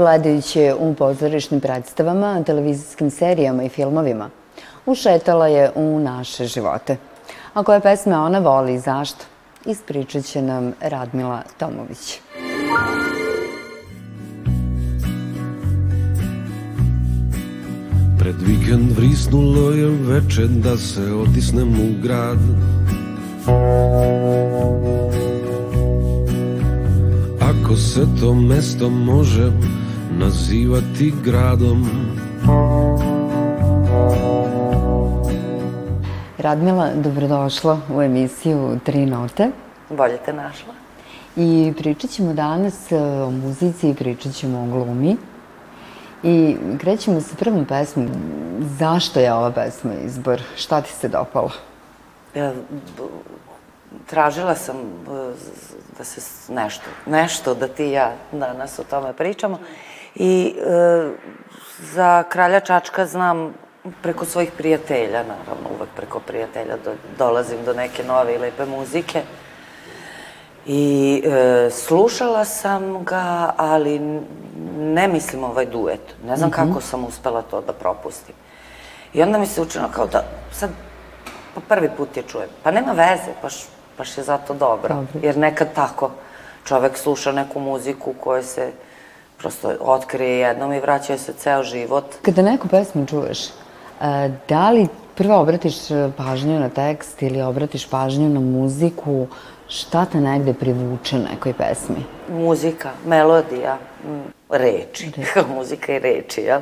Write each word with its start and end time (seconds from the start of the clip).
Gledajući 0.00 0.60
je 0.60 0.74
u 0.74 0.94
pozorišnim 0.94 1.60
predstavama, 1.60 2.42
televizijskim 2.42 3.10
serijama 3.10 3.62
i 3.62 3.68
filmovima, 3.68 4.30
ušetala 4.86 5.46
je 5.46 5.70
u 5.74 5.98
naše 5.98 6.44
živote. 6.44 6.96
A 7.54 7.62
koje 7.62 7.80
pesme 7.80 8.18
ona 8.18 8.38
voli 8.38 8.74
i 8.74 8.78
zašto? 8.78 9.24
Ispričat 9.64 10.24
će 10.24 10.42
nam 10.42 10.72
Radmila 10.80 11.42
Tomović. 11.58 12.20
Pred 18.18 18.36
vikend 18.46 18.96
vrisnulo 18.96 19.70
je 19.70 19.88
veče 19.88 20.46
da 20.46 20.76
se 20.76 21.12
otisnem 21.12 21.68
u 21.68 22.02
grad 22.02 22.38
Ako 27.40 27.76
se 27.76 28.06
to 28.20 28.34
mesto 28.34 28.90
može 28.90 29.52
nazivati 30.20 31.12
gradom 31.24 31.88
Radmila, 36.38 36.90
dobrodošla 36.94 37.80
u 37.94 38.02
emisiju 38.02 38.78
Tri 38.84 39.06
note. 39.06 39.50
Bolje 39.90 40.16
te 40.16 40.32
našla. 40.32 40.74
I 41.36 41.72
pričat 41.78 42.10
ćemo 42.10 42.34
danas 42.34 42.92
e, 42.92 42.96
o 42.96 43.30
muzici, 43.30 43.94
pričat 43.98 44.32
ćemo 44.32 44.62
o 44.62 44.66
glumi. 44.66 45.16
I 46.22 46.56
krećemo 46.78 47.20
sa 47.20 47.36
prvom 47.36 47.64
pesmom. 47.64 48.08
Zašto 48.78 49.20
je 49.20 49.34
ova 49.34 49.50
pesma 49.50 49.92
izbor? 50.04 50.42
Šta 50.56 50.80
ti 50.80 50.92
se 50.92 51.08
dopalo? 51.08 51.50
Ja, 52.34 52.52
tražila 54.06 54.54
sam 54.54 54.76
e, 54.76 54.80
da 55.98 56.04
se 56.04 56.20
nešto, 56.52 56.84
nešto 57.06 57.54
da 57.54 57.68
ti 57.68 57.84
i 57.84 57.92
ja 57.92 58.12
danas 58.32 58.78
o 58.78 58.84
tome 58.84 59.12
pričamo. 59.12 59.58
I 60.14 60.54
e, 60.58 61.10
za 61.92 62.22
Kralja 62.22 62.60
Čačka 62.60 63.06
znam 63.06 63.54
preko 64.02 64.24
svojih 64.24 64.52
prijatelja, 64.56 65.22
naravno, 65.22 65.68
uvek 65.76 65.88
preko 65.96 66.20
prijatelja 66.20 66.76
do, 66.84 66.92
dolazim 67.18 67.64
do 67.64 67.72
neke 67.72 68.04
nove 68.04 68.34
i 68.34 68.38
lepe 68.38 68.66
muzike. 68.66 69.22
I 70.66 71.22
e, 71.24 71.70
slušala 71.70 72.44
sam 72.44 73.04
ga, 73.04 73.54
ali 73.56 74.20
ne 74.78 75.08
mislim 75.08 75.44
ovaj 75.44 75.66
duet. 75.66 76.14
Ne 76.26 76.36
znam 76.36 76.50
mm 76.50 76.52
-hmm. 76.52 76.68
kako 76.68 76.80
sam 76.80 77.04
uspela 77.04 77.42
to 77.42 77.60
da 77.60 77.72
propustim. 77.72 78.34
I 79.12 79.22
onda 79.22 79.38
mi 79.38 79.46
se 79.46 79.62
učinilo 79.62 79.90
kao 79.90 80.06
da 80.06 80.24
sad 80.52 80.70
pa 81.54 81.60
prvi 81.60 81.90
put 81.96 82.16
je 82.16 82.22
čujem. 82.22 82.48
Pa 82.62 82.70
nema 82.70 82.92
veze, 82.92 83.30
baš, 83.42 83.54
baš 83.98 84.18
je 84.18 84.24
zato 84.24 84.54
dobro. 84.54 84.94
Dobre. 84.94 85.26
Jer 85.26 85.36
nekad 85.36 85.74
tako 85.74 86.10
čovek 86.64 86.96
sluša 86.96 87.32
neku 87.32 87.60
muziku 87.60 88.14
koja 88.20 88.42
se 88.42 88.72
prosto 89.40 89.72
otkrije 89.80 90.38
jednom 90.38 90.72
i 90.72 90.80
vraća 90.80 91.18
se 91.18 91.32
ceo 91.32 91.62
život. 91.62 92.04
Kada 92.22 92.42
neku 92.42 92.68
pesmu 92.68 93.06
čuješ, 93.06 93.38
da 94.48 94.70
li 94.70 94.88
prvo 95.14 95.40
obratiš 95.40 95.74
pažnju 96.16 96.60
na 96.60 96.68
tekst 96.68 97.22
ili 97.22 97.42
obratiš 97.42 97.86
pažnju 97.90 98.28
na 98.28 98.40
muziku, 98.40 99.26
šta 99.68 100.04
te 100.04 100.20
negde 100.20 100.54
privuče 100.54 101.18
nekoj 101.18 101.52
pesmi? 101.52 102.04
Muzika, 102.28 102.90
melodija, 103.06 103.78
reči. 104.50 105.12
Muzika 105.54 105.92
i 105.92 105.98
reči, 105.98 106.40
jel? 106.40 106.60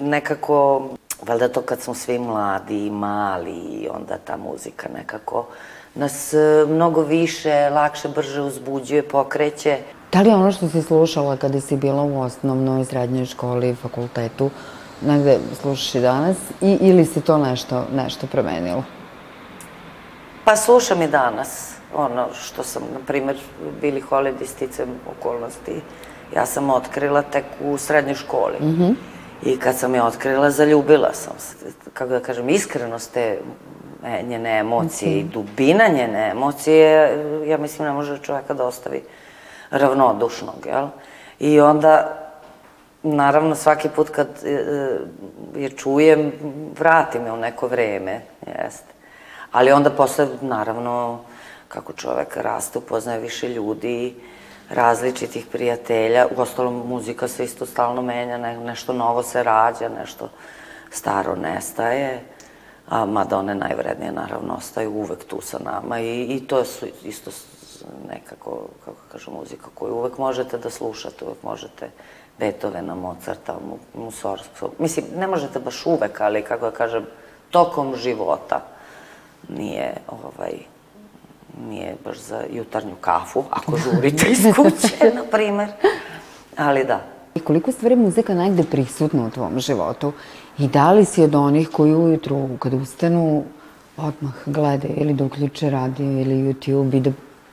Nekako, 0.00 0.88
valjda 1.22 1.48
to 1.48 1.62
kad 1.62 1.80
smo 1.80 1.94
svi 1.94 2.18
mladi 2.18 2.86
i 2.86 2.90
mali, 2.90 3.88
onda 3.94 4.18
ta 4.24 4.36
muzika 4.36 4.88
nekako 4.94 5.46
nas 5.94 6.34
e, 6.34 6.64
mnogo 6.68 7.02
više, 7.02 7.70
lakše, 7.70 8.08
brže 8.08 8.40
uzbuđuje, 8.40 9.08
pokreće. 9.08 9.78
Da 10.12 10.22
li 10.22 10.30
ono 10.30 10.52
što 10.52 10.68
si 10.68 10.82
slušala 10.82 11.36
kada 11.36 11.60
si 11.60 11.76
bila 11.76 12.02
u 12.02 12.20
osnovnoj, 12.20 12.84
srednjoj 12.84 13.26
školi, 13.26 13.74
fakultetu, 13.74 14.50
negde 15.06 15.38
slušaš 15.60 15.94
i 15.94 16.00
danas 16.00 16.36
i, 16.60 16.78
ili 16.80 17.04
se 17.04 17.20
to 17.20 17.38
nešto, 17.38 17.84
nešto 17.94 18.26
promenilo? 18.26 18.84
Pa 20.44 20.56
slušam 20.56 21.02
i 21.02 21.08
danas. 21.08 21.74
Ono 21.94 22.26
što 22.34 22.62
sam, 22.62 22.82
na 22.92 22.98
primer, 23.06 23.36
Billy 23.82 24.02
Holiday 24.10 24.46
sticam 24.46 24.88
okolnosti, 25.18 25.80
ja 26.34 26.46
sam 26.46 26.70
otkrila 26.70 27.22
tek 27.22 27.44
u 27.64 27.78
srednjoj 27.78 28.14
školi. 28.14 28.56
Mm 28.60 28.76
-hmm. 28.78 28.94
I 29.42 29.56
kad 29.56 29.76
sam 29.76 29.94
je 29.94 30.02
otkrila, 30.02 30.50
zaljubila 30.50 31.12
sam 31.12 31.32
se. 31.38 31.56
Kako 31.94 32.10
da 32.10 32.20
kažem, 32.20 32.48
iskrenost 32.48 33.12
te 33.12 33.38
njene 34.28 34.58
emocije 34.58 35.12
okay. 35.12 35.20
i 35.20 35.24
dubina 35.24 35.88
njene 35.88 36.30
emocije, 36.30 37.16
ja 37.46 37.58
mislim, 37.58 37.88
ne 37.88 37.94
može 37.94 38.18
čoveka 38.18 38.54
da 38.54 38.64
ostavi 38.64 39.02
ravnodušnog, 39.70 40.66
jel? 40.66 40.86
I 41.38 41.60
onda 41.60 42.16
naravno 43.02 43.54
svaki 43.54 43.88
put 43.88 44.10
kad 44.10 44.28
e, 44.44 44.48
je 45.56 45.70
čujem, 45.70 46.32
vrati 46.78 47.18
me 47.18 47.32
u 47.32 47.36
neko 47.36 47.68
vreme, 47.68 48.20
jeste. 48.46 48.92
Ali 49.52 49.72
onda 49.72 49.90
posle, 49.90 50.28
naravno, 50.40 51.20
kako 51.68 51.92
čovek 51.92 52.36
raste, 52.36 52.78
upoznaje 52.78 53.20
više 53.20 53.48
ljudi, 53.48 54.14
različitih 54.70 55.46
prijatelja, 55.46 56.26
u 56.36 56.40
ostalom 56.40 56.88
muzika 56.88 57.28
se 57.28 57.44
isto 57.44 57.66
stalno 57.66 58.02
menja, 58.02 58.38
ne, 58.38 58.58
nešto 58.58 58.92
novo 58.92 59.22
se 59.22 59.42
rađa, 59.42 59.88
nešto 59.88 60.28
staro 60.90 61.36
nestaje, 61.36 62.20
a 62.88 63.04
mada 63.04 63.38
one 63.38 63.54
najvrednije 63.54 64.12
naravno 64.12 64.54
ostaju 64.54 64.90
uvek 64.90 65.24
tu 65.24 65.40
sa 65.40 65.58
nama 65.64 66.00
i, 66.00 66.22
i 66.22 66.46
to 66.46 66.64
su 66.64 66.86
isto 67.04 67.30
nekako, 68.08 68.66
kako 68.84 68.98
kažem, 69.12 69.34
muzika 69.34 69.66
koju 69.74 69.94
uvek 69.94 70.18
možete 70.18 70.58
da 70.58 70.70
slušate, 70.70 71.24
uvek 71.24 71.42
možete 71.42 71.90
Beethovena, 72.38 72.94
Mozarta, 72.94 73.58
Mussorgsku. 73.94 74.70
Mislim, 74.78 75.06
ne 75.16 75.26
možete 75.26 75.58
baš 75.58 75.86
uvek, 75.86 76.20
ali 76.20 76.42
kako 76.42 76.70
da 76.70 76.76
kažem, 76.76 77.06
tokom 77.50 77.96
života 77.96 78.60
nije, 79.48 79.94
ovaj, 80.08 80.52
nije 81.68 81.94
baš 82.04 82.18
za 82.18 82.42
jutarnju 82.52 82.94
kafu, 83.00 83.44
ako 83.50 83.76
žurite 83.84 84.26
iz 84.30 84.42
kuće, 84.56 85.10
na 85.18 85.22
primer. 85.30 85.68
Ali 86.56 86.84
da. 86.84 87.00
I 87.34 87.40
koliko 87.40 87.72
stvari 87.72 87.96
muzika 87.96 88.34
negde 88.34 88.64
prisutna 88.70 89.26
u 89.26 89.30
tvom 89.30 89.60
životu? 89.60 90.12
I 90.58 90.68
da 90.68 90.92
li 90.92 91.04
si 91.04 91.22
od 91.22 91.34
onih 91.34 91.68
koji 91.68 91.94
ujutru, 91.94 92.48
kad 92.58 92.74
ustanu, 92.74 93.44
odmah 93.96 94.34
glede 94.46 94.88
ili 94.88 95.14
da 95.14 95.24
uključe 95.24 95.70
radio 95.70 96.20
ili 96.20 96.34
YouTube 96.34 96.96
i 96.96 97.00
da 97.00 97.10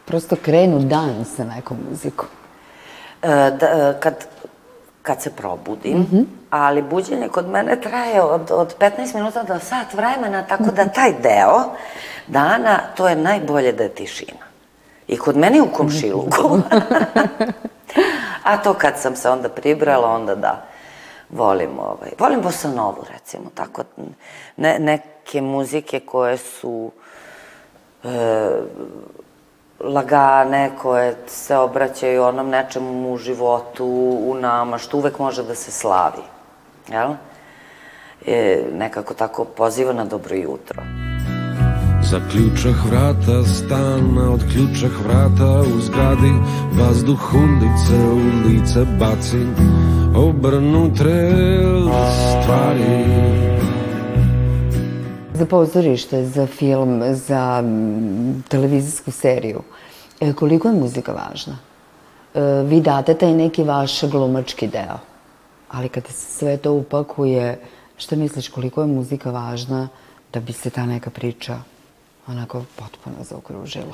prosto 0.08 0.36
krenu 0.36 0.80
dan 0.80 1.26
sa 1.26 1.44
nekom 1.44 1.78
muzikom? 1.90 2.28
E, 3.22 3.28
da, 3.60 3.68
e, 3.68 4.00
kad 4.00 4.28
kad 5.08 5.22
se 5.22 5.30
probudim, 5.30 5.98
mm 5.98 6.08
-hmm. 6.12 6.26
ali 6.50 6.82
buđenje 6.82 7.28
kod 7.28 7.50
mene 7.50 7.82
traje 7.82 8.22
od, 8.22 8.52
od 8.52 8.76
15 8.80 9.16
minuta 9.16 9.44
do 9.44 9.60
sat 9.60 9.94
vremena, 9.94 10.44
tako 10.44 10.64
da 10.64 10.88
taj 10.88 11.14
deo 11.22 11.64
dana, 12.28 12.80
to 12.98 13.08
je 13.08 13.16
najbolje 13.16 13.72
da 13.72 13.84
je 13.84 13.90
tišina. 13.90 14.46
I 15.08 15.18
kod 15.18 15.38
mene 15.38 15.62
u 15.62 15.72
komšiluku. 15.72 16.60
A 18.44 18.58
to 18.58 18.74
kad 18.74 18.94
sam 19.00 19.16
se 19.16 19.30
onda 19.30 19.50
pribrala, 19.50 20.12
onda 20.12 20.36
da, 20.36 20.66
volim 21.30 21.80
ovaj, 21.80 22.10
volim 22.20 22.42
bossa 22.42 22.70
novu, 22.70 23.06
recimo, 23.14 23.50
tako, 23.56 23.84
ne, 24.58 24.80
neke 24.80 25.42
muzike 25.42 26.00
koje 26.00 26.38
su 26.38 26.92
e, 28.04 28.10
lagane, 29.80 30.72
koje 30.82 31.16
se 31.28 31.58
obraćaju 31.58 32.24
onom 32.24 32.50
nečemu 32.50 33.14
u 33.14 33.18
životu, 33.18 33.86
u 34.26 34.36
nama, 34.42 34.78
što 34.78 34.98
uvek 34.98 35.20
može 35.20 35.44
da 35.44 35.56
se 35.56 35.72
slavi. 35.72 36.24
Jel? 36.88 37.14
E, 38.26 38.64
nekako 38.74 39.14
tako 39.14 39.46
poziva 39.46 39.94
na 39.94 40.06
dobro 40.06 40.36
jutro. 40.36 40.84
Za 42.04 42.20
ključah 42.32 42.86
vrata 42.86 43.44
stana, 43.44 44.34
od 44.34 44.42
ključah 44.52 44.92
vrata 45.06 45.62
u 45.76 45.80
zgradi 45.80 46.34
Vazduh 46.80 47.20
hundice 47.20 47.96
u 48.14 48.48
lice 48.48 48.86
baci 49.00 49.46
Obrnutre 50.16 51.32
stvari 52.42 53.57
za 55.38 55.46
pozorište, 55.46 56.26
za 56.26 56.48
film, 56.48 57.02
za 57.14 57.64
televizijsku 58.50 59.12
seriju, 59.12 59.62
e, 60.20 60.34
koliko 60.34 60.68
je 60.68 60.74
muzika 60.74 61.12
važna? 61.12 61.58
E, 62.34 62.42
vi 62.66 62.82
date 62.82 63.14
taj 63.14 63.34
neki 63.34 63.64
vaš 63.64 64.04
glumački 64.04 64.68
deo, 64.68 64.98
ali 65.70 65.90
kada 65.90 66.08
se 66.08 66.38
sve 66.38 66.58
to 66.58 66.74
upakuje, 66.74 67.60
šta 67.98 68.16
misliš 68.16 68.50
koliko 68.50 68.82
je 68.82 68.88
muzika 68.88 69.32
važna 69.32 69.88
da 70.34 70.40
bi 70.40 70.54
se 70.54 70.70
ta 70.70 70.86
neka 70.86 71.10
priča 71.10 71.60
onako 72.28 72.64
potpuno 72.76 73.16
zaokružila? 73.22 73.94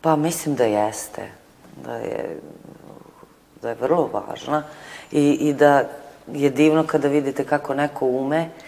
Pa 0.00 0.16
mislim 0.16 0.54
da 0.54 0.64
jeste, 0.64 1.30
da 1.84 1.96
je, 1.96 2.40
da 3.62 3.68
je 3.68 3.76
vrlo 3.80 4.10
važna 4.12 4.62
i, 5.12 5.32
i 5.32 5.52
da 5.52 5.84
je 6.32 6.50
divno 6.50 6.84
kada 6.86 7.08
vidite 7.08 7.44
kako 7.44 7.74
neko 7.74 8.06
ume 8.06 8.40
E, 8.40 8.65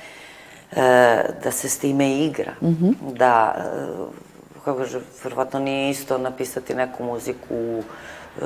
da 1.42 1.50
se 1.50 1.68
s 1.68 1.78
time 1.78 2.10
igra, 2.18 2.52
mm 2.60 2.68
-hmm. 2.68 2.94
da 3.12 3.54
kako 4.68 4.78
kaže, 4.78 5.00
verovatno 5.24 5.60
nije 5.60 5.90
isto 5.90 6.18
napisati 6.18 6.74
neku 6.74 7.04
muziku 7.04 7.54
e, 7.54 8.44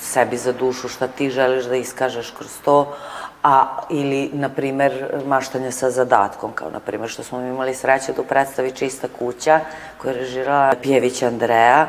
sebi 0.00 0.36
za 0.36 0.52
dušu, 0.52 0.88
šta 0.88 1.08
ti 1.08 1.30
želiš 1.30 1.64
da 1.64 1.76
iskažeš 1.76 2.30
kroz 2.30 2.50
to, 2.64 2.96
a 3.42 3.78
ili, 3.90 4.30
na 4.32 4.48
primer, 4.48 5.22
maštanje 5.26 5.70
sa 5.72 5.90
zadatkom, 5.90 6.52
kao, 6.52 6.70
na 6.70 6.80
primer, 6.80 7.08
što 7.08 7.22
smo 7.22 7.40
imali 7.40 7.74
sreće 7.74 8.12
da 8.12 8.22
u 8.22 8.24
predstavi 8.24 8.72
Čista 8.72 9.08
kuća, 9.18 9.60
koja 9.98 10.12
je 10.12 10.18
režirala 10.18 10.74
Pjević 10.82 11.22
Andreja, 11.22 11.88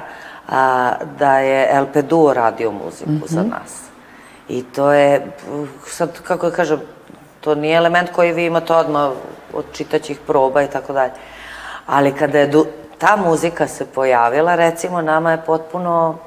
a, 0.49 0.91
da 1.19 1.39
je 1.39 1.81
LP 1.81 1.95
Duo 2.09 2.33
radio 2.33 2.71
muziku 2.71 3.11
mm 3.11 3.21
-hmm. 3.21 3.33
za 3.33 3.43
nas. 3.43 3.81
I 4.49 4.63
to 4.63 4.91
je, 4.91 5.31
sad, 5.87 6.21
kako 6.23 6.49
da 6.49 6.55
kažem, 6.55 6.79
to 7.47 7.55
nije 7.55 7.77
element 7.77 8.09
koji 8.11 8.33
vi 8.33 8.45
imate 8.45 8.73
odmah 8.73 9.11
od 9.53 9.65
čitaćih 9.73 10.19
proba 10.27 10.63
i 10.63 10.67
tako 10.67 10.93
dalje. 10.93 11.11
Ali 11.85 12.15
kada 12.15 12.39
je 12.39 12.51
ta 12.97 13.15
muzika 13.15 13.67
se 13.67 13.85
pojavila, 13.85 14.55
recimo, 14.55 15.01
nama 15.01 15.31
je 15.31 15.41
potpuno 15.45 16.17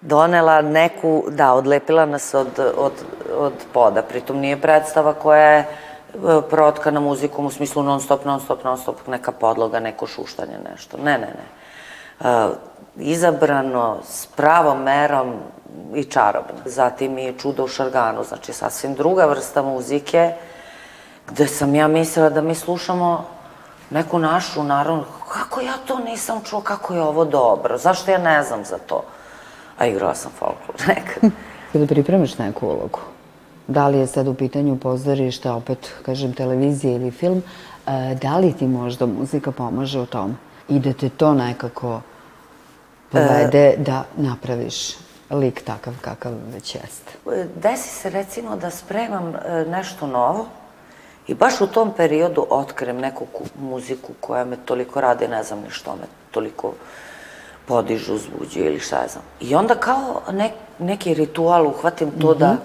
donela 0.00 0.62
neku, 0.62 1.24
da, 1.28 1.52
odlepila 1.54 2.06
nas 2.06 2.34
od, 2.34 2.58
od, 2.76 2.92
od 3.36 3.52
poda. 3.72 4.02
Pritom 4.02 4.38
nije 4.38 4.60
predstava 4.60 5.14
koja 5.14 5.42
je 5.42 5.58
e, 5.58 5.66
protkana 6.50 7.00
muzikom 7.00 7.46
u 7.46 7.50
smislu 7.50 7.82
non 7.82 8.00
stop, 8.00 8.24
non 8.24 8.40
stop, 8.40 8.64
non 8.64 8.78
stop, 8.78 9.06
neka 9.06 9.32
podloga, 9.32 9.80
neko 9.80 10.06
šuštanje, 10.06 10.58
nešto. 10.70 10.96
Ne, 10.96 11.18
ne, 11.18 11.26
ne. 11.26 11.46
Izabrano 12.96 13.96
s 14.08 14.26
pravom 14.26 14.82
merom 14.82 15.34
i 15.94 16.04
čarobno. 16.04 16.54
Zatim 16.64 17.18
i 17.18 17.34
Čudo 17.38 17.64
u 17.64 17.68
Šarganu, 17.68 18.24
znači 18.24 18.52
sasvim 18.52 18.94
druga 18.94 19.26
vrsta 19.26 19.62
muzike, 19.62 20.32
gde 21.28 21.46
sam 21.46 21.74
ja 21.74 21.88
mislila 21.88 22.30
da 22.30 22.40
mi 22.40 22.54
slušamo 22.54 23.24
neku 23.90 24.18
našu 24.18 24.62
naravno, 24.62 25.04
kako 25.32 25.60
ja 25.60 25.72
to 25.86 25.98
nisam 25.98 26.40
čuo, 26.44 26.60
kako 26.60 26.94
je 26.94 27.02
ovo 27.02 27.24
dobro, 27.24 27.78
zašto 27.78 28.10
ja 28.10 28.18
ne 28.18 28.42
znam 28.42 28.64
za 28.64 28.78
to? 28.78 29.04
A 29.78 29.86
igrala 29.86 30.14
sam 30.14 30.32
folklor 30.38 30.76
nekad. 30.88 31.30
Kada 31.72 31.86
pripremaš 31.86 32.38
neku 32.38 32.66
ulogu, 32.66 32.98
da 33.66 33.88
li 33.88 33.98
je 33.98 34.06
sad 34.06 34.28
u 34.28 34.34
pitanju 34.34 34.78
pozorište, 34.78 35.50
opet, 35.50 35.92
kažem, 36.06 36.32
televizija 36.32 36.94
ili 36.94 37.10
film, 37.10 37.42
da 38.22 38.38
li 38.38 38.52
ti 38.52 38.66
možda 38.66 39.06
muzika 39.06 39.52
pomaže 39.52 40.00
u 40.00 40.06
tom 40.06 40.36
i 40.68 40.78
da 40.78 40.92
te 40.92 41.08
to 41.08 41.34
nekako 41.34 42.00
povede 43.10 43.68
e... 43.68 43.76
da 43.76 44.04
napraviš 44.16 44.96
lik 45.30 45.62
takav 45.64 45.94
kakav 46.00 46.32
već 46.54 46.74
jeste? 46.74 47.12
Desi 47.54 47.88
se 47.88 48.10
recimo 48.10 48.56
da 48.56 48.70
spremam 48.70 49.34
e, 49.34 49.64
nešto 49.68 50.06
novo 50.06 50.46
i 51.26 51.34
baš 51.34 51.60
u 51.60 51.66
tom 51.66 51.92
periodu 51.96 52.46
otkrem 52.50 52.98
neku 52.98 53.26
muziku 53.60 54.12
koja 54.20 54.44
me 54.44 54.56
toliko 54.64 55.00
radi, 55.00 55.28
ne 55.28 55.42
znam 55.42 55.60
ni 55.60 55.70
što 55.70 55.90
me 55.90 56.06
toliko 56.30 56.72
podižu, 57.66 58.14
uzbuđuje 58.14 58.66
ili 58.66 58.80
šta 58.80 59.06
znam. 59.12 59.24
I 59.40 59.54
onda 59.54 59.74
kao 59.74 60.22
nek, 60.32 60.52
neki 60.78 61.14
ritual 61.14 61.66
uhvatim 61.66 62.10
to 62.10 62.30
mm 62.30 62.34
-hmm. 62.34 62.38
da 62.38 62.52
mhm. 62.52 62.62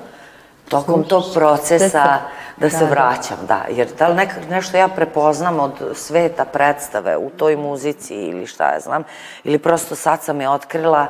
tokom 0.69 1.03
tog 1.03 1.23
procesa 1.33 2.19
da 2.57 2.69
se 2.69 2.77
da, 2.79 2.85
da. 2.85 2.91
vraćam, 2.91 3.37
da. 3.47 3.65
Jer 3.69 3.87
da 3.99 4.07
li 4.07 4.15
nek, 4.15 4.29
nešto 4.49 4.77
ja 4.77 4.87
prepoznam 4.87 5.59
od 5.59 5.73
sveta 5.95 6.45
predstave 6.45 7.17
u 7.17 7.29
toj 7.29 7.55
muzici 7.55 8.15
ili 8.15 8.47
šta 8.47 8.63
ja 8.63 8.79
znam, 8.79 9.03
ili 9.43 9.57
prosto 9.57 9.95
sad 9.95 10.23
sam 10.23 10.41
je 10.41 10.49
otkrila, 10.49 11.07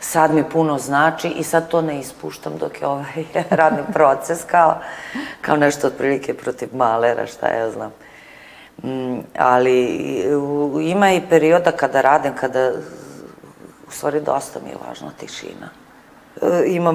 sad 0.00 0.34
mi 0.34 0.50
puno 0.50 0.78
znači 0.78 1.28
i 1.28 1.44
sad 1.44 1.68
to 1.68 1.80
ne 1.80 1.98
ispuštam 2.00 2.58
dok 2.58 2.80
je 2.80 2.86
ovaj 2.86 3.24
radni 3.50 3.82
proces 3.92 4.44
kao, 4.44 4.78
kao 5.40 5.56
nešto 5.56 5.86
otprilike 5.86 6.34
protiv 6.34 6.68
malera, 6.72 7.26
šta 7.26 7.48
ja 7.48 7.70
znam. 7.70 7.92
Mm, 8.82 9.18
ali 9.38 9.86
ima 10.82 11.12
i 11.12 11.22
perioda 11.30 11.72
kada 11.72 12.00
radim, 12.00 12.34
kada 12.34 12.72
u 13.88 13.90
stvari 13.90 14.20
dosta 14.20 14.60
mi 14.64 14.70
je 14.70 14.76
važna 14.88 15.10
tišina. 15.20 15.81
E, 16.42 16.64
ima 16.66 16.92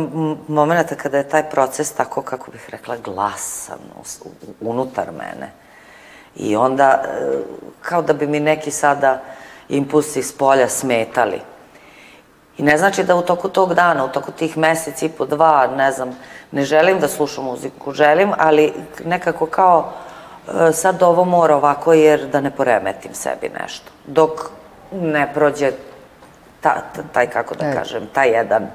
momenta 0.47 0.95
kada 0.95 1.17
je 1.17 1.29
taj 1.29 1.49
proces 1.49 1.91
tako, 1.91 2.21
kako 2.21 2.51
bih 2.51 2.69
rekla, 2.69 2.97
glasan 2.97 3.79
unutar 4.61 5.11
mene. 5.11 5.51
I 6.35 6.55
onda, 6.55 7.03
e, 7.03 7.37
kao 7.81 8.01
da 8.01 8.13
bi 8.13 8.27
mi 8.27 8.39
neki 8.39 8.71
sada 8.71 9.21
impulsi 9.69 10.19
iz 10.19 10.37
polja 10.37 10.69
smetali. 10.69 11.41
I 12.57 12.63
ne 12.63 12.77
znači 12.77 13.03
da 13.03 13.15
u 13.15 13.21
toku 13.21 13.49
tog 13.49 13.73
dana, 13.73 14.05
u 14.05 14.07
toku 14.07 14.31
tih 14.31 14.57
meseci 14.57 15.05
i 15.05 15.09
po 15.09 15.25
dva, 15.25 15.67
ne 15.67 15.91
znam, 15.91 16.17
ne 16.51 16.63
želim 16.63 16.99
da 16.99 17.07
slušam 17.07 17.43
muziku, 17.43 17.91
želim, 17.91 18.31
ali 18.37 18.73
nekako 19.05 19.45
kao 19.45 19.93
e, 20.47 20.71
sad 20.73 21.03
ovo 21.03 21.25
mora 21.25 21.55
ovako 21.55 21.93
jer 21.93 22.27
da 22.27 22.41
ne 22.41 22.51
poremetim 22.51 23.13
sebi 23.13 23.49
nešto. 23.61 23.91
Dok 24.05 24.31
ne 24.91 25.33
prođe 25.33 25.71
ta, 26.61 26.81
taj, 27.13 27.27
kako 27.27 27.55
da 27.55 27.65
e. 27.65 27.73
kažem, 27.73 28.07
taj 28.13 28.29
jedan 28.29 28.67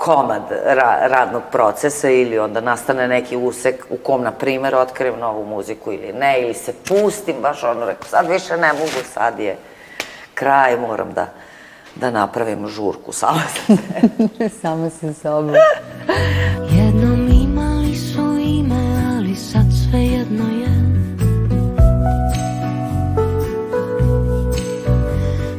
komad 0.00 0.42
ra, 0.50 0.98
radnog 1.06 1.42
procesa 1.52 2.10
ili 2.10 2.38
onda 2.38 2.60
nastane 2.60 3.08
neki 3.08 3.36
usek 3.36 3.86
u 3.90 3.96
kom, 3.96 4.22
na 4.22 4.32
primer, 4.32 4.74
otkrijem 4.74 5.18
novu 5.18 5.44
muziku 5.46 5.92
ili 5.92 6.12
ne, 6.12 6.40
ili 6.42 6.54
se 6.54 6.72
pustim, 6.88 7.36
baš 7.42 7.64
ono, 7.64 7.86
rekao, 7.86 8.08
sad 8.08 8.28
više 8.28 8.56
ne 8.56 8.72
mogu, 8.72 9.04
sad 9.14 9.38
je 9.38 9.56
kraj, 10.34 10.76
moram 10.76 11.12
da, 11.12 11.26
da 11.94 12.10
napravim 12.10 12.68
žurku 12.68 13.12
sama 13.12 13.40
sa 13.54 13.60
sebe. 13.66 14.48
sama 14.62 14.90
sa 14.90 15.12
sobom. 15.12 15.54
Jednom 16.70 17.28
imali 17.42 17.96
su 17.96 18.38
ime, 18.38 19.16
ali 19.16 19.34
sad 19.34 19.66
sve 19.90 20.00
jedno 20.00 20.44
je. 20.44 20.70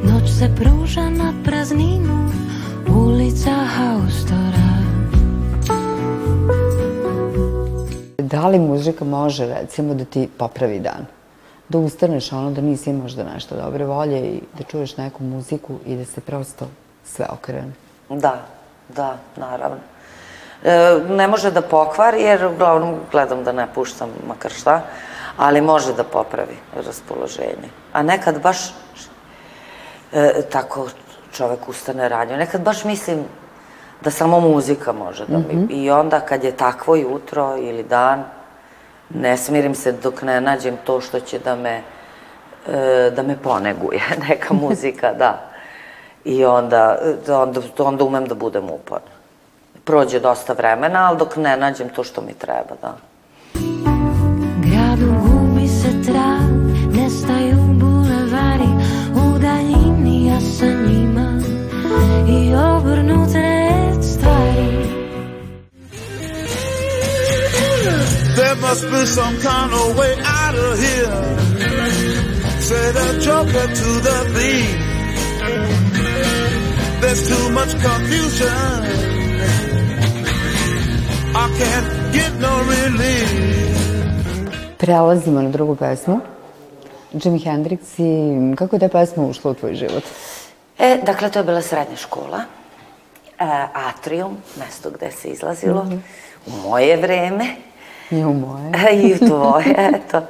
Noć 0.03 0.29
se 0.39 0.49
pruža 0.55 1.10
Da 8.31 8.47
li 8.47 8.59
muzika 8.59 9.05
može, 9.05 9.45
recimo, 9.45 9.93
da 9.93 10.05
ti 10.05 10.29
popravi 10.37 10.79
dan? 10.79 11.05
Da 11.69 11.77
ustaneš 11.77 12.31
ono 12.31 12.51
da 12.51 12.61
nisi 12.61 12.93
možda 12.93 13.23
nešto 13.23 13.55
dobre 13.55 13.85
volje 13.85 14.19
i 14.19 14.41
da 14.57 14.63
čuješ 14.63 14.97
neku 14.97 15.23
muziku 15.23 15.73
i 15.85 15.95
da 15.95 16.05
se 16.05 16.21
prosto 16.21 16.67
sve 17.05 17.25
okrene? 17.29 17.71
Da, 18.09 18.35
da, 18.95 19.17
naravno. 19.35 19.77
E, 20.63 20.99
ne 21.09 21.27
može 21.27 21.51
da 21.51 21.61
pokvari, 21.61 22.21
jer 22.21 22.45
uglavnom 22.45 22.95
gledam 23.11 23.43
da 23.43 23.51
ne 23.51 23.67
puštam 23.75 24.09
makar 24.27 24.51
šta, 24.51 24.81
ali 25.37 25.61
može 25.61 25.93
da 25.93 26.03
popravi 26.03 26.55
raspoloženje. 26.85 27.69
A 27.93 28.03
nekad 28.03 28.41
baš 28.41 28.57
e, 30.13 30.41
tako 30.51 30.87
čovek 31.33 31.69
ustane 31.69 32.09
ranjo. 32.09 32.37
Nekad 32.37 32.61
baš 32.61 32.83
mislim 32.83 33.25
da 34.03 34.11
samo 34.11 34.39
muzika 34.39 34.91
može 34.91 35.25
da 35.25 35.37
mi... 35.37 35.55
Mm 35.55 35.67
-hmm. 35.67 35.71
I 35.71 35.91
onda 35.91 36.19
kad 36.19 36.43
je 36.43 36.51
takvo 36.51 36.95
jutro 36.95 37.57
ili 37.57 37.83
dan, 37.83 38.23
ne 39.09 39.37
smirim 39.37 39.75
se 39.75 39.91
dok 39.91 40.21
ne 40.21 40.41
nađem 40.41 40.77
to 40.83 41.01
što 41.01 41.19
će 41.19 41.39
da 41.39 41.55
me, 41.55 41.81
e, 42.67 43.11
da 43.15 43.23
me 43.23 43.37
poneguje, 43.37 44.01
neka 44.29 44.53
muzika, 44.63 45.13
da. 45.13 45.41
I 46.25 46.45
onda, 46.45 46.97
onda, 47.27 47.61
onda 47.77 48.03
umem 48.03 48.25
da 48.25 48.35
budem 48.35 48.69
uporna. 48.69 49.11
Prođe 49.83 50.19
dosta 50.19 50.53
vremena, 50.53 51.07
ali 51.07 51.17
dok 51.17 51.35
ne 51.35 51.57
nađem 51.57 51.89
to 51.89 52.03
što 52.03 52.21
mi 52.21 52.33
treba, 52.33 52.75
da. 52.81 52.93
Gradu 54.57 55.13
gubi 55.21 55.67
se 55.67 56.11
trag, 56.11 56.51
nestaju 56.91 57.55
bulevari, 57.55 58.69
u 59.15 59.39
daljini 59.39 60.27
ja 60.27 60.39
sa 60.39 60.65
njima 60.65 61.41
i 62.27 62.55
obrnute 62.55 63.50
must 68.61 68.85
be 68.91 69.05
some 69.05 69.35
kind 69.41 69.73
of 69.73 69.97
way 69.97 70.13
out 70.23 70.55
of 70.55 70.79
here. 70.79 71.17
Say 72.61 72.85
the 72.97 73.07
joker 73.25 73.65
to 73.79 73.89
the 74.07 74.17
thief. 74.33 74.77
There's 77.01 77.21
too 77.27 77.49
much 77.49 77.71
confusion. 77.87 78.77
I 81.33 81.45
can't 81.59 81.89
get 82.13 82.31
no 82.39 82.53
relief. 82.73 83.31
Prelazimo 84.77 85.41
na 85.41 85.49
drugu 85.49 85.75
pesmu. 85.75 86.21
Jimi 87.13 87.39
Hendrix 87.39 87.79
i 87.97 88.55
kako 88.55 88.75
je 88.75 88.79
ta 88.79 88.87
pesma 88.89 89.23
ušla 89.23 89.51
u 89.51 89.53
tvoj 89.53 89.75
život? 89.75 90.03
E, 90.79 90.97
dakle, 91.05 91.29
to 91.31 91.39
je 91.39 91.43
bila 91.43 91.61
srednja 91.61 91.97
škola. 91.97 92.43
E, 93.39 93.45
atrium, 93.73 94.37
mesto 94.59 94.89
gde 94.89 95.11
se 95.11 95.27
izlazilo. 95.27 95.83
Mm 95.83 95.89
-hmm. 95.89 95.99
U 96.47 96.69
moje 96.69 96.97
vreme. 96.97 97.70
I 98.17 98.25
u 98.25 98.33
moje. 98.33 98.71
I 98.93 99.13
u 99.13 99.27
tvoje, 99.27 99.75
eto. 99.77 100.21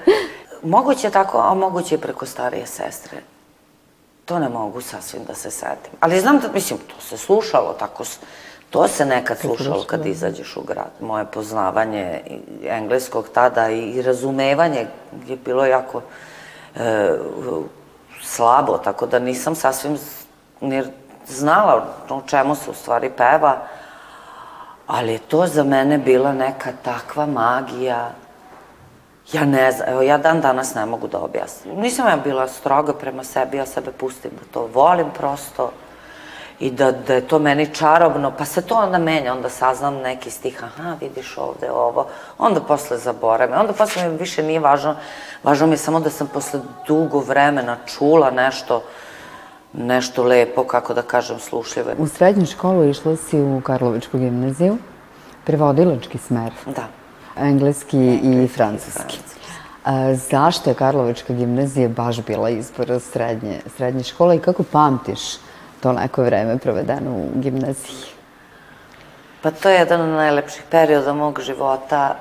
Moguće 0.63 1.09
tako, 1.09 1.37
a 1.37 1.53
moguće 1.53 1.95
i 1.95 1.97
preko 1.97 2.25
starije 2.25 2.65
sestre. 2.65 3.17
To 4.25 4.39
ne 4.39 4.49
mogu 4.49 4.81
sasvim 4.81 5.23
da 5.27 5.35
se 5.35 5.51
setim. 5.51 5.93
Ali 5.99 6.19
znam 6.19 6.39
da, 6.39 6.47
mislim, 6.53 6.79
to 6.79 7.01
se 7.01 7.17
slušalo 7.17 7.73
tako, 7.73 8.03
to 8.69 8.87
se 8.87 9.05
nekad 9.05 9.37
slušalo 9.37 9.83
kad 9.83 10.05
izađeš 10.05 10.57
u 10.57 10.61
grad. 10.61 10.91
Moje 10.99 11.25
poznavanje 11.25 12.21
engleskog 12.67 13.29
tada 13.33 13.69
i 13.69 14.01
razumevanje 14.01 14.87
je 15.27 15.37
bilo 15.45 15.65
jako 15.65 16.01
e, 16.75 17.17
slabo, 18.21 18.77
tako 18.77 19.05
da 19.05 19.19
nisam 19.19 19.55
sasvim 19.55 19.97
ni 20.61 20.83
znala 21.27 21.85
o 22.09 22.21
čemu 22.25 22.55
se 22.55 22.69
u 22.69 22.73
stvari 22.73 23.09
peva, 23.17 23.57
ali 24.87 25.11
je 25.11 25.19
to 25.19 25.47
za 25.47 25.63
mene 25.63 25.97
bila 25.97 26.33
neka 26.33 26.71
takva 26.83 27.25
magija, 27.25 28.11
ja 29.33 29.45
ne 29.45 29.71
znam, 29.71 29.89
evo 29.89 30.01
ja 30.01 30.17
dan 30.17 30.41
danas 30.41 30.75
ne 30.75 30.85
mogu 30.85 31.07
da 31.07 31.19
objasnim. 31.19 31.79
Nisam 31.79 32.07
ja 32.07 32.17
bila 32.23 32.47
stroga 32.47 32.93
prema 32.93 33.23
sebi, 33.23 33.57
ja 33.57 33.65
sebe 33.65 33.91
pustim 33.91 34.31
da 34.31 34.53
to 34.53 34.69
volim 34.73 35.07
prosto 35.17 35.71
i 36.59 36.71
da, 36.71 36.91
da 36.91 37.13
je 37.13 37.27
to 37.27 37.39
meni 37.39 37.73
čarobno, 37.73 38.31
pa 38.37 38.45
se 38.45 38.61
to 38.61 38.75
onda 38.75 38.97
menja, 38.97 39.33
onda 39.33 39.49
saznam 39.49 39.95
neki 39.95 40.29
stih, 40.29 40.63
aha, 40.63 40.95
vidiš 40.99 41.37
ovde 41.37 41.71
ovo, 41.71 42.07
onda 42.37 42.61
posle 42.61 42.97
zaboravim, 42.97 43.55
onda 43.59 43.73
posle 43.73 44.09
mi 44.09 44.17
više 44.17 44.43
nije 44.43 44.59
važno, 44.59 44.95
važno 45.43 45.67
mi 45.67 45.73
je 45.73 45.77
samo 45.77 45.99
da 45.99 46.09
sam 46.09 46.27
posle 46.27 46.59
dugo 46.87 47.19
vremena 47.19 47.77
čula 47.85 48.31
nešto, 48.31 48.83
nešto 49.73 50.23
lepo, 50.23 50.63
kako 50.63 50.93
da 50.93 51.01
kažem, 51.01 51.39
slušljivo. 51.39 51.91
U 51.97 52.07
srednju 52.07 52.45
školu 52.45 52.89
išla 52.89 53.15
si 53.15 53.41
u 53.41 53.61
Karlovačku 53.61 54.17
gimnaziju, 54.17 54.77
prevodilački 55.43 56.17
smer. 56.17 56.51
Da. 56.65 56.87
Engleski, 57.37 58.19
i 58.23 58.47
francuski. 58.47 59.19
A, 59.83 60.13
zašto 60.13 60.69
je 60.69 60.73
Karlovačka 60.73 61.33
gimnazija 61.33 61.89
baš 61.89 62.21
bila 62.21 62.49
izbor 62.49 62.99
srednje, 62.99 63.59
srednje 63.77 64.03
škole 64.03 64.35
i 64.35 64.39
kako 64.39 64.63
pamtiš 64.63 65.19
to 65.79 65.93
neko 65.93 66.23
vreme 66.23 66.57
provedeno 66.57 67.11
u 67.11 67.39
gimnaziji? 67.39 67.97
Pa 69.41 69.51
to 69.51 69.69
je 69.69 69.79
jedan 69.79 70.01
od 70.01 70.09
najlepših 70.09 70.63
perioda 70.69 71.13
mog 71.13 71.41
života. 71.41 72.15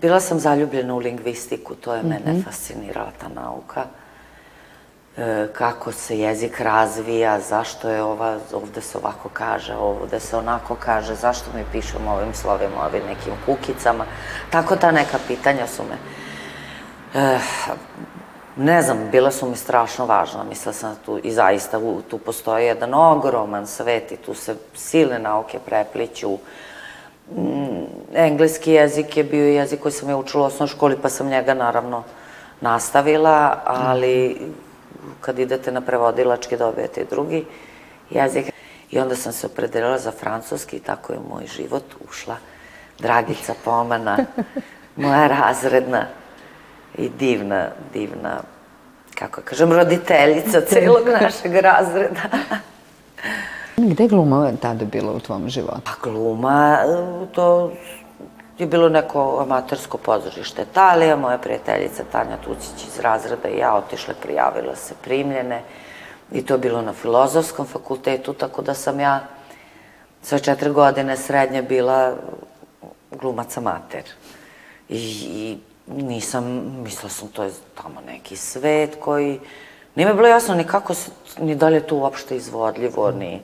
Bila 0.00 0.20
sam 0.20 0.38
zaljubljena 0.38 0.94
u 0.94 0.98
lingvistiku, 0.98 1.74
to 1.74 1.94
je 1.94 2.02
mm 2.02 2.06
-hmm. 2.06 2.10
mene 2.10 2.32
mhm. 2.32 2.42
fascinirala 2.42 3.10
ta 3.20 3.28
nauka. 3.28 3.84
E, 5.16 5.48
kako 5.52 5.92
se 5.92 6.18
jezik 6.18 6.60
razvija, 6.60 7.40
zašto 7.40 7.88
je 7.88 8.02
ova, 8.02 8.38
ovde 8.52 8.80
se 8.80 8.98
ovako 8.98 9.28
kaže, 9.32 9.74
ovde 9.74 10.20
se 10.20 10.36
onako 10.36 10.74
kaže, 10.74 11.14
zašto 11.14 11.50
mi 11.54 11.64
pišemo 11.72 12.10
ovim 12.10 12.34
slovima, 12.34 12.86
ovim 12.86 13.02
nekim 13.06 13.32
kukicama. 13.46 14.04
Tako 14.50 14.76
ta 14.76 14.90
neka 14.90 15.18
pitanja 15.28 15.66
su 15.66 15.82
me... 15.82 15.96
E, 17.20 17.38
ne 18.56 18.82
znam, 18.82 19.08
bila 19.12 19.30
su 19.30 19.48
mi 19.48 19.56
strašno 19.56 20.06
važna, 20.06 20.44
mislila 20.44 20.72
sam 20.72 20.90
da 20.90 21.00
tu, 21.06 21.20
i 21.22 21.32
zaista 21.32 21.78
u, 21.78 22.02
tu 22.10 22.18
postoji 22.18 22.66
jedan 22.66 22.94
ogroman 22.94 23.66
svet 23.66 24.12
i 24.12 24.16
tu 24.16 24.34
se 24.34 24.56
silne 24.74 25.18
nauke 25.18 25.58
prepliću. 25.66 26.38
Mm, 27.36 27.84
engleski 28.14 28.72
jezik 28.72 29.16
je 29.16 29.24
bio 29.24 29.46
jezik 29.46 29.80
koji 29.80 29.92
sam 29.92 30.08
ja 30.08 30.16
učila 30.16 30.42
u 30.42 30.46
osnovnoj 30.46 30.74
školi, 30.76 30.98
pa 31.02 31.08
sam 31.08 31.28
njega 31.28 31.54
naravno 31.54 32.02
nastavila, 32.60 33.62
ali 33.64 34.38
kad 35.20 35.38
idete 35.38 35.72
na 35.72 35.80
prevodilački 35.80 36.56
dobijete 36.56 37.00
i 37.00 37.06
drugi 37.10 37.44
jezik. 38.10 38.52
I 38.90 38.98
onda 38.98 39.16
sam 39.16 39.32
se 39.32 39.46
opredelila 39.46 39.98
za 39.98 40.12
francuski 40.12 40.76
i 40.76 40.80
tako 40.80 41.12
je 41.12 41.18
moj 41.30 41.46
život 41.46 41.84
ušla 42.08 42.36
Dragica 42.98 43.54
Pomana, 43.64 44.18
moja 44.96 45.26
razredna 45.26 46.06
i 46.98 47.08
divna, 47.08 47.68
divna, 47.92 48.40
kako 49.14 49.40
kažem, 49.40 49.72
roditeljica 49.72 50.60
celog 50.60 51.08
našeg 51.20 51.54
razreda. 51.54 52.22
Gde 53.76 54.02
je 54.02 54.08
gluma 54.08 54.52
tada 54.62 54.84
bila 54.84 55.12
u 55.12 55.20
tvom 55.20 55.48
životu? 55.48 55.80
Pa 55.84 56.10
gluma, 56.10 56.78
to 57.32 57.72
je 58.58 58.66
bilo 58.66 58.88
neko 58.88 59.38
amatersko 59.42 59.98
pozorište 59.98 60.62
Italija, 60.62 61.16
moja 61.16 61.38
prijateljica 61.38 62.04
Tanja 62.12 62.36
Tucić 62.44 62.86
iz 62.88 63.00
razreda 63.00 63.48
i 63.48 63.58
ja 63.58 63.74
otišle, 63.74 64.14
prijavila 64.22 64.76
se 64.76 64.94
primljene 65.04 65.62
i 66.32 66.46
to 66.46 66.54
je 66.54 66.58
bilo 66.58 66.82
na 66.82 66.92
filozofskom 66.92 67.66
fakultetu, 67.66 68.32
tako 68.32 68.62
da 68.62 68.74
sam 68.74 69.00
ja 69.00 69.20
sve 70.22 70.38
četiri 70.38 70.70
godine 70.70 71.16
srednje 71.16 71.62
bila 71.62 72.14
glumac 73.10 73.56
amater. 73.56 74.02
I, 74.88 74.98
i 74.98 75.58
nisam, 75.86 76.44
mislila 76.82 77.10
sam 77.10 77.28
to 77.28 77.42
je 77.42 77.50
tamo 77.82 78.00
neki 78.06 78.36
svet 78.36 78.96
koji, 79.00 79.40
nije 79.94 80.08
mi 80.08 80.14
bilo 80.14 80.28
jasno 80.28 80.54
ni 80.54 80.64
kako 80.64 80.94
se, 80.94 81.10
ni 81.38 81.54
da 81.54 81.68
li 81.68 81.74
je 81.74 81.86
to 81.86 81.96
uopšte 81.96 82.36
izvodljivo, 82.36 83.10
ni 83.10 83.40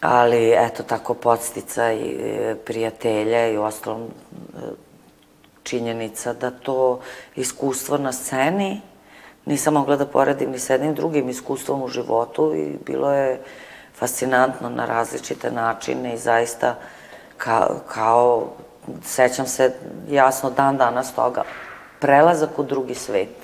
ali 0.00 0.52
eto 0.56 0.82
tako 0.82 1.14
podstica 1.14 1.92
i 1.92 2.16
e, 2.20 2.54
prijatelja 2.66 3.48
i 3.48 3.56
ostalom 3.56 4.02
e, 4.02 4.08
činjenica 5.62 6.32
da 6.32 6.50
to 6.50 7.00
iskustvo 7.36 7.98
na 7.98 8.12
sceni 8.12 8.80
nisam 9.46 9.74
mogla 9.74 9.96
da 9.96 10.06
poredim 10.06 10.50
ni 10.50 10.58
s 10.58 10.70
jednim 10.70 10.94
drugim 10.94 11.28
iskustvom 11.28 11.82
u 11.82 11.88
životu 11.88 12.54
i 12.54 12.78
bilo 12.86 13.12
je 13.12 13.40
fascinantno 13.94 14.68
na 14.68 14.86
različite 14.86 15.50
načine 15.50 16.14
i 16.14 16.18
zaista 16.18 16.74
kao, 17.36 17.80
kao 17.88 18.48
sećam 19.04 19.46
se 19.46 19.74
jasno 20.08 20.50
dan 20.50 20.76
danas 20.76 21.14
toga, 21.14 21.42
prelazak 22.00 22.58
u 22.58 22.62
drugi 22.62 22.94
svet. 22.94 23.36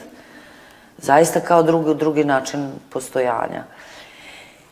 Zaista 0.98 1.40
kao 1.40 1.62
drugi, 1.62 1.94
drugi 1.94 2.24
način 2.24 2.72
postojanja. 2.90 3.64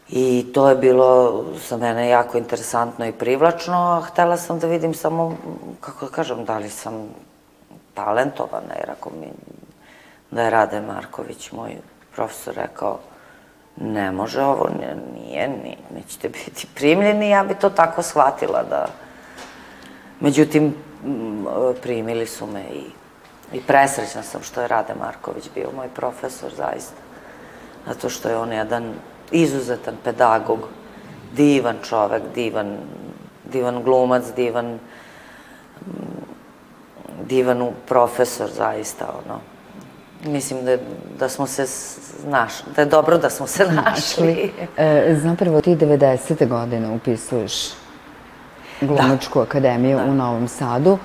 I 0.08 0.46
to 0.54 0.68
je 0.68 0.76
bilo 0.76 1.44
za 1.68 1.76
mene 1.76 2.08
jako 2.08 2.38
interesantno 2.38 3.06
i 3.06 3.12
privlačno, 3.12 3.76
a 3.76 4.00
htela 4.00 4.36
sam 4.36 4.58
da 4.58 4.66
vidim 4.66 4.94
samo, 4.94 5.36
kako 5.80 6.06
da 6.06 6.12
kažem, 6.12 6.44
da 6.44 6.58
li 6.58 6.70
sam 6.70 7.08
talentovana, 7.94 8.74
jer 8.80 8.90
ako 8.90 9.10
mi, 9.20 9.26
da 10.30 10.42
je 10.42 10.50
Rade 10.50 10.80
Marković, 10.80 11.52
moj 11.52 11.76
profesor, 12.14 12.54
rekao, 12.54 12.98
ne 13.76 14.12
može 14.12 14.42
ovo, 14.42 14.68
nije, 15.14 15.48
nije, 15.48 15.76
nećete 15.94 16.28
biti 16.28 16.66
primljeni, 16.74 17.30
ja 17.30 17.44
bi 17.44 17.54
to 17.54 17.70
tako 17.70 18.02
shvatila 18.02 18.62
da... 18.62 18.86
Međutim, 20.20 20.74
primili 21.82 22.26
su 22.26 22.46
me 22.46 22.62
i, 22.62 22.84
i 23.56 23.60
presrećna 23.60 24.22
sam 24.22 24.42
što 24.42 24.60
je 24.60 24.68
Rade 24.68 24.94
Marković 25.00 25.50
bio 25.54 25.70
moj 25.76 25.88
profesor, 25.94 26.50
zaista. 26.56 27.00
Zato 27.86 28.08
što 28.08 28.28
je 28.28 28.36
on 28.36 28.52
jedan 28.52 28.94
izuzetan 29.34 29.94
pedagog, 30.04 30.58
divan 31.36 31.76
čovek, 31.88 32.22
divan, 32.34 32.76
divan 33.52 33.82
glumac, 33.82 34.24
divan, 34.36 34.78
divan 37.28 37.70
profesor, 37.88 38.50
zaista, 38.56 39.06
ono. 39.24 39.40
Mislim 40.32 40.64
da, 40.64 40.76
da 41.18 41.28
smo 41.28 41.46
se 41.46 41.66
našli, 42.26 42.72
da 42.76 42.82
je 42.82 42.86
dobro 42.86 43.18
da 43.18 43.30
smo 43.30 43.46
se 43.46 43.66
našli. 43.84 44.52
E, 44.76 45.16
zapravo 45.22 45.60
ti 45.60 45.76
90. 45.76 46.48
godine 46.48 46.90
upisuješ 46.90 47.52
glumačku 48.80 49.38
da. 49.38 49.42
akademiju 49.42 49.98
da. 49.98 50.04
u 50.04 50.14
Novom 50.14 50.48
Sadu, 50.48 50.98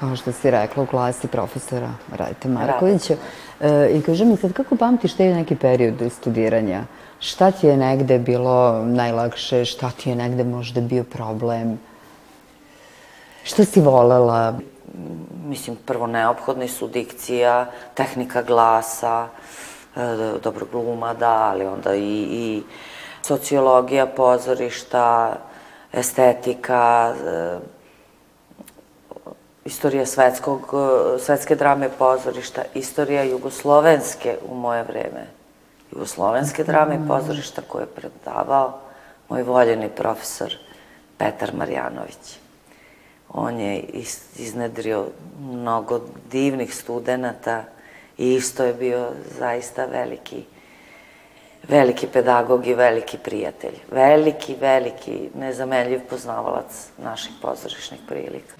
kao 0.00 0.16
što 0.16 0.32
si 0.32 0.50
rekla, 0.50 0.82
u 0.82 0.86
klasi 0.86 1.28
profesora 1.28 1.90
Radite 2.16 2.48
Markovića. 2.48 3.14
E, 3.60 3.90
I 3.92 4.02
kaže 4.02 4.24
mi 4.24 4.36
sad, 4.36 4.52
kako 4.52 4.76
pamtiš 4.76 5.12
te 5.12 5.34
neki 5.34 5.56
period 5.56 6.12
studiranja? 6.12 6.84
Šta 7.20 7.50
ti 7.50 7.66
je 7.66 7.76
negde 7.76 8.18
bilo 8.18 8.84
najlakše, 8.84 9.64
šta 9.64 9.90
ti 9.90 10.10
je 10.10 10.16
negde 10.16 10.44
možda 10.44 10.80
bio 10.80 11.04
problem? 11.04 11.78
Šta 13.44 13.64
si 13.64 13.80
volela? 13.80 14.58
Mislim, 15.44 15.76
prvo 15.86 16.06
neophodni 16.06 16.68
su 16.68 16.88
dikcija, 16.88 17.66
tehnika 17.94 18.42
glasa, 18.42 19.28
e, 19.96 20.00
dobro 20.42 20.66
gluma, 20.72 21.14
da, 21.14 21.32
ali 21.32 21.66
onda 21.66 21.94
i, 21.94 22.26
i 22.30 22.62
sociologija 23.22 24.06
pozorišta, 24.06 25.36
estetika, 25.92 27.14
e, 27.26 27.58
istorija 29.64 30.06
svetskog, 30.06 30.74
e, 30.74 31.18
svetske 31.18 31.54
drame 31.54 31.88
pozorišta, 31.98 32.62
istorija 32.74 33.22
jugoslovenske 33.22 34.38
u 34.50 34.54
moje 34.54 34.82
vreme 34.82 35.26
jugoslovenske 35.92 36.64
drame 36.64 36.94
i 36.94 37.08
pozorišta 37.08 37.62
koje 37.68 37.82
je 37.82 37.86
predavao 37.86 38.78
moj 39.28 39.42
voljeni 39.42 39.88
profesor 39.88 40.54
Petar 41.18 41.54
Marjanović. 41.54 42.38
On 43.28 43.60
je 43.60 43.84
iznedrio 44.36 45.06
mnogo 45.40 46.00
divnih 46.30 46.74
studenta 46.74 47.64
i 48.18 48.34
isto 48.34 48.64
je 48.64 48.74
bio 48.74 49.08
zaista 49.38 49.84
veliki 49.84 50.44
veliki 51.68 52.06
pedagog 52.06 52.66
i 52.66 52.74
veliki 52.74 53.18
prijatelj. 53.18 53.74
Veliki, 53.90 54.54
veliki, 54.60 55.30
nezamenljiv 55.34 56.00
poznavalac 56.10 56.88
naših 56.98 57.32
pozorišnih 57.42 58.00
prilika. 58.08 58.54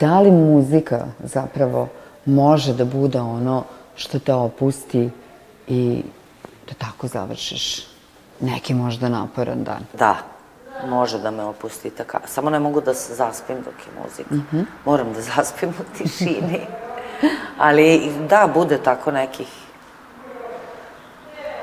Da 0.00 0.20
li 0.20 0.30
muzika 0.30 1.06
zapravo 1.18 1.88
može 2.26 2.74
da 2.74 2.84
bude 2.84 3.20
ono 3.20 3.64
što 3.96 4.18
te 4.18 4.34
opusti 4.34 5.10
i 5.68 6.02
da 6.68 6.74
tako 6.74 7.06
završiš 7.06 7.86
neki 8.40 8.74
možda 8.74 9.08
naporan 9.08 9.64
dan. 9.64 9.84
Da, 9.98 10.16
može 10.88 11.18
da 11.18 11.30
me 11.30 11.44
opusti 11.44 11.90
tako. 11.90 12.18
Samo 12.26 12.50
ne 12.50 12.58
mogu 12.60 12.80
da 12.80 12.94
se 12.94 13.14
zaspim 13.14 13.56
dok 13.56 13.74
je 13.74 14.02
muzika. 14.02 14.34
Mm 14.34 14.46
-hmm. 14.52 14.64
Moram 14.84 15.12
da 15.12 15.20
zaspim 15.36 15.68
u 15.68 15.98
tišini. 15.98 16.60
Ali 17.58 18.12
da, 18.28 18.50
bude 18.54 18.78
tako 18.78 19.10
nekih 19.10 19.48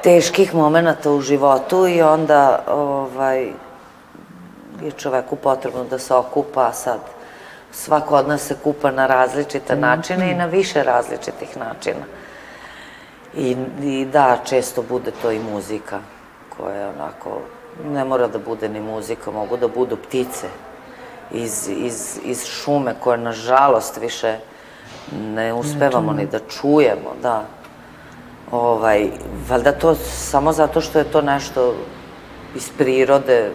teških 0.04 0.56
momenta 0.56 1.12
u 1.12 1.22
životu 1.22 1.88
i 1.88 2.02
onda 2.02 2.64
ovaj, 2.68 3.44
je 4.84 4.92
čoveku 4.98 5.36
potrebno 5.36 5.84
da 5.84 6.00
se 6.00 6.14
okupa 6.14 6.72
sad. 6.74 7.17
Svako 7.78 8.16
od 8.16 8.28
nas 8.28 8.42
se 8.42 8.56
kupa 8.64 8.92
na 8.92 9.08
različite 9.08 9.74
-hmm. 9.74 9.80
načine 9.80 10.32
i 10.32 10.36
na 10.36 10.46
više 10.46 10.84
različitih 10.84 11.58
načina. 11.58 12.06
I, 13.36 13.56
I 13.82 14.06
da, 14.06 14.38
često 14.46 14.82
bude 14.82 15.12
to 15.22 15.32
i 15.32 15.40
muzika 15.40 16.00
koja 16.58 16.76
je 16.76 16.88
onako, 16.88 17.42
ne 17.94 18.06
mora 18.06 18.28
da 18.28 18.40
bude 18.40 18.70
ni 18.70 18.80
muzika, 18.82 19.32
mogu 19.32 19.58
da 19.58 19.68
budu 19.68 19.98
ptice 19.98 20.48
iz, 21.32 21.70
iz, 21.70 22.20
iz 22.24 22.46
šume 22.46 22.96
koje 23.00 23.18
nažalost 23.18 23.98
više 23.98 24.38
ne 25.12 25.54
uspevamo 25.54 26.14
ni 26.14 26.26
da 26.26 26.40
čujemo, 26.40 27.16
da. 27.22 27.46
Ovaj, 28.52 29.10
valjda 29.50 29.72
to 29.72 29.96
samo 29.96 30.52
zato 30.52 30.82
što 30.82 31.00
je 31.00 31.12
to 31.12 31.22
nešto 31.22 31.76
iz 32.56 32.70
prirode, 32.78 33.52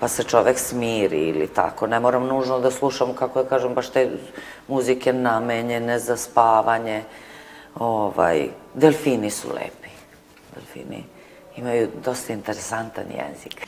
pa 0.00 0.08
se 0.08 0.24
čovek 0.24 0.58
smiri 0.58 1.28
ili 1.28 1.48
tako. 1.48 1.86
Ne 1.86 2.00
moram 2.00 2.26
nužno 2.26 2.60
da 2.60 2.70
slušam, 2.70 3.14
kako 3.14 3.42
da 3.42 3.48
kažem, 3.48 3.74
baš 3.74 3.88
te 3.88 4.10
muzike 4.68 5.12
namenjene 5.12 5.98
za 5.98 6.16
spavanje. 6.16 7.02
Ovaj, 7.74 8.48
delfini 8.74 9.30
su 9.30 9.48
lepi. 9.48 9.90
Delfini 10.54 11.04
imaju 11.56 11.88
dosta 12.04 12.32
interesantan 12.32 13.04
jezik. 13.10 13.66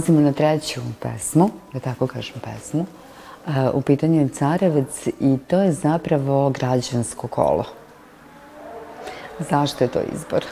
Prelazimo 0.00 0.20
na 0.20 0.32
treću 0.32 0.80
pesmu, 1.00 1.50
da 1.72 1.80
tako 1.80 2.06
kažem 2.06 2.34
pesmu. 2.44 2.86
E, 3.46 3.70
u 3.72 3.80
pitanju 3.80 4.20
je 4.20 4.28
Carevac 4.28 5.06
i 5.20 5.38
to 5.48 5.58
je 5.60 5.72
zapravo 5.72 6.50
građansko 6.50 7.28
kolo. 7.28 7.64
Zašto 9.50 9.84
je 9.84 9.88
to 9.88 10.00
izbor? 10.14 10.44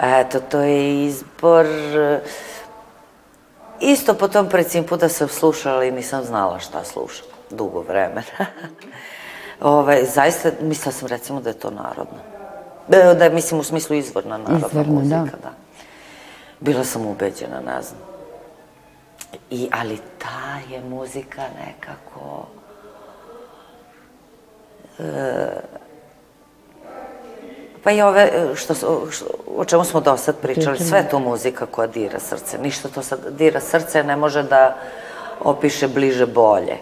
Eto, 0.00 0.40
to 0.40 0.60
je 0.60 1.06
izbor 1.06 1.66
e, 1.66 2.20
isto 3.80 4.14
po 4.14 4.28
tom 4.28 4.48
principu 4.48 4.96
da 4.96 5.08
sam 5.08 5.28
slušala 5.28 5.84
i 5.84 5.90
nisam 5.90 6.24
znala 6.24 6.58
šta 6.58 6.84
slušam 6.84 7.26
dugo 7.50 7.80
vremena. 7.88 8.46
Ove, 9.60 10.04
zaista, 10.04 10.50
mislila 10.60 10.92
sam 10.92 11.08
recimo 11.08 11.40
da 11.40 11.50
je 11.50 11.58
to 11.58 11.70
narodno. 11.70 12.18
E, 12.88 13.14
da 13.14 13.24
je, 13.24 13.30
mislim, 13.30 13.60
u 13.60 13.64
smislu 13.64 13.96
izvorna 13.96 14.38
narodna 14.38 14.66
Izvorno, 14.66 14.92
muzika, 14.92 15.16
da. 15.16 15.24
da. 15.42 15.52
Bila 16.60 16.84
sam 16.84 17.06
ubeđena, 17.06 17.60
ne 17.60 17.82
znam. 17.82 18.15
I, 19.50 19.68
ali 19.72 19.98
ta 20.18 20.74
je 20.74 20.80
muzika 20.80 21.42
nekako... 21.66 22.46
E, 24.98 25.46
pa 27.84 27.90
i 27.90 28.02
ove, 28.02 28.30
što, 28.54 28.74
što, 29.10 29.26
o 29.56 29.64
čemu 29.64 29.84
smo 29.84 30.00
do 30.00 30.16
sad 30.16 30.36
pričali, 30.36 30.78
sve 30.78 31.08
to 31.10 31.18
muzika 31.18 31.66
koja 31.66 31.86
dira 31.86 32.18
srce. 32.18 32.58
Ništa 32.58 32.88
to 32.88 33.02
sad 33.02 33.20
dira 33.30 33.60
srce 33.60 34.02
ne 34.02 34.16
može 34.16 34.42
da 34.42 34.76
opiše 35.40 35.88
bliže 35.88 36.26
bolje. 36.26 36.76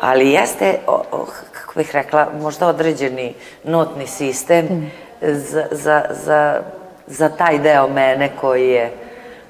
Ali 0.00 0.30
jeste, 0.30 0.78
o, 0.86 1.02
o, 1.12 1.26
kako 1.52 1.72
bih 1.76 1.90
rekla, 1.92 2.28
možda 2.40 2.68
određeni 2.68 3.34
notni 3.64 4.06
sistem 4.06 4.64
mm. 4.64 4.90
za, 5.20 5.66
za, 5.70 6.04
za, 6.10 6.62
za 7.06 7.28
taj 7.28 7.58
deo 7.58 7.88
mene 7.88 8.30
koji 8.40 8.68
je, 8.68 8.92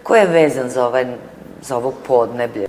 koji 0.03 0.21
je 0.21 0.27
vezan 0.27 0.71
za 0.71 0.87
ovaj 0.87 1.07
za 1.63 1.77
ovo 1.77 1.93
podneblje. 2.07 2.67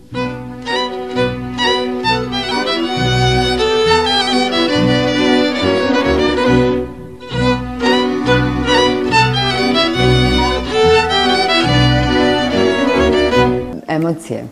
Emocije. 13.87 14.47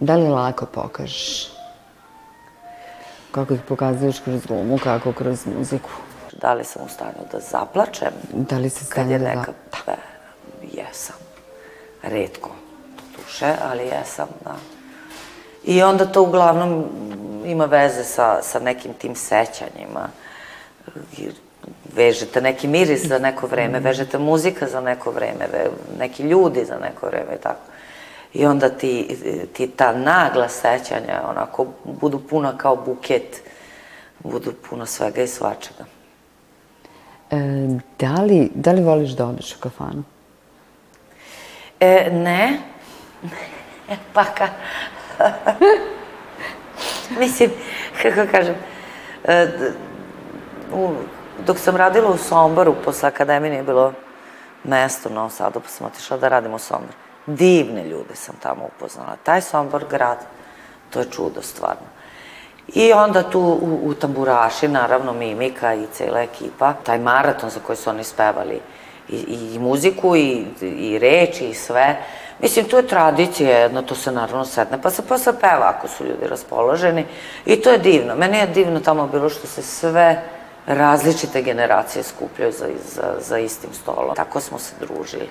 Da 0.00 0.16
li 0.16 0.28
lako 0.28 0.66
pokažeš? 0.66 1.50
Kako 3.30 3.54
ih 3.54 3.60
pokazuješ 3.68 4.20
kroz 4.20 4.46
glumu, 4.46 4.78
kako 4.84 5.12
kroz 5.12 5.46
muziku? 5.58 5.90
Da 6.32 6.54
li 6.54 6.64
sam 6.64 6.82
u 6.86 6.88
stanju 6.88 7.26
da 7.32 7.40
zaplačem? 7.40 8.12
Da 8.32 8.58
li 8.58 8.70
se 8.70 8.84
stanju 8.84 9.18
da... 9.18 9.24
Neka... 9.24 9.52
Da. 9.86 9.96
Jesam. 10.72 11.16
Redko 12.02 12.63
duše, 13.34 13.54
ali 13.70 13.86
jesam, 13.86 14.28
da. 14.44 14.56
I 15.64 15.82
onda 15.82 16.04
to 16.06 16.22
uglavnom 16.22 16.84
ima 17.44 17.64
veze 17.64 18.04
sa, 18.04 18.42
sa 18.42 18.58
nekim 18.58 18.92
tim 18.92 19.14
sećanjima. 19.14 20.08
Vežete 21.94 22.40
neki 22.40 22.68
miris 22.68 23.06
za 23.06 23.18
neko 23.18 23.46
vreme, 23.46 23.80
vežete 23.80 24.18
muzika 24.18 24.68
za 24.68 24.80
neko 24.80 25.10
vreme, 25.10 25.48
neki 25.98 26.22
ljudi 26.22 26.64
za 26.64 26.78
neko 26.78 27.06
vreme 27.06 27.34
i 27.34 27.42
tako. 27.42 27.60
I 28.34 28.46
onda 28.46 28.68
ti, 28.68 29.16
ti 29.52 29.66
ta 29.66 29.92
nagla 29.92 30.48
sećanja 30.48 31.22
onako 31.30 31.66
budu 31.84 32.20
puna 32.20 32.58
kao 32.58 32.76
buket, 32.76 33.42
budu 34.18 34.52
puno 34.70 34.86
svega 34.86 35.22
i 35.22 35.26
svačega. 35.28 35.84
E, 37.30 37.36
da, 37.98 38.22
li, 38.22 38.50
da 38.54 38.72
li 38.72 38.82
voliš 38.82 39.10
da 39.10 39.26
odeš 39.26 39.56
u 39.56 39.60
kafanu? 39.60 40.02
E, 41.80 42.10
ne, 42.12 42.58
pa 44.12 44.24
ka... 44.24 44.48
Mislim, 47.20 47.50
kako 48.02 48.30
kažem, 48.32 48.54
e, 49.24 49.48
dok 51.46 51.58
sam 51.58 51.76
radila 51.76 52.10
u 52.10 52.16
Somboru, 52.16 52.74
posle 52.84 53.08
akademije 53.08 53.50
nije 53.50 53.62
bilo 53.62 53.92
mesto 54.64 55.08
u 55.08 55.12
Novom 55.12 55.30
Sadu, 55.30 55.60
pa 55.60 55.68
sam 55.68 55.86
otišla 55.86 56.16
da 56.16 56.28
radim 56.28 56.54
u 56.54 56.58
Somboru. 56.58 56.92
Divne 57.26 57.84
ljude 57.84 58.14
sam 58.14 58.34
tamo 58.42 58.68
upoznala. 58.76 59.16
Taj 59.22 59.40
Sombor 59.40 59.84
grad, 59.90 60.18
to 60.90 61.00
je 61.00 61.10
čudo 61.10 61.42
stvarno. 61.42 61.86
I 62.68 62.92
onda 62.92 63.30
tu 63.30 63.40
u, 63.40 63.80
u 63.84 63.94
tamburaši, 63.94 64.68
naravno 64.68 65.12
Mimika 65.12 65.74
i 65.74 65.86
cela 65.92 66.20
ekipa, 66.20 66.72
taj 66.72 66.98
maraton 66.98 67.50
za 67.50 67.60
koji 67.66 67.76
su 67.76 67.90
oni 67.90 68.04
spevali 68.04 68.60
i, 69.08 69.16
i, 69.54 69.58
muziku 69.58 70.16
i, 70.16 70.44
i 70.60 70.98
reči 70.98 71.48
i 71.48 71.54
sve, 71.54 71.96
Mislim, 72.40 72.64
to 72.64 72.76
je 72.76 72.86
tradicija 72.86 73.58
jedna, 73.58 73.82
to 73.82 73.94
se 73.94 74.12
naravno 74.12 74.44
sedne, 74.44 74.82
pa 74.82 74.90
se 74.90 75.02
posle 75.02 75.32
peva 75.40 75.72
ako 75.76 75.88
su 75.88 76.04
ljudi 76.04 76.26
raspoloženi. 76.28 77.06
I 77.46 77.56
to 77.56 77.70
je 77.70 77.78
divno. 77.78 78.16
Meni 78.16 78.38
je 78.38 78.46
divno 78.46 78.80
tamo 78.80 79.06
bilo 79.06 79.28
što 79.28 79.46
se 79.46 79.62
sve 79.62 80.22
različite 80.66 81.42
generacije 81.42 82.02
skupljaju 82.02 82.52
za, 82.52 82.66
za, 82.94 83.14
za 83.20 83.38
istim 83.38 83.70
stolom. 83.72 84.14
Tako 84.16 84.40
smo 84.40 84.58
se 84.58 84.74
družili 84.80 85.28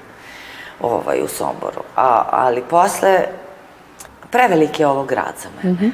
ovaj, 0.81 1.21
u 1.21 1.27
Somboru. 1.27 1.81
A, 1.95 2.25
ali 2.31 2.61
posle, 2.61 3.19
prevelik 4.31 4.79
je 4.79 4.87
ovo 4.87 5.03
grad 5.03 5.33
za 5.43 5.49
mene. 5.57 5.73
Mm 5.73 5.77
-hmm. 5.81 5.91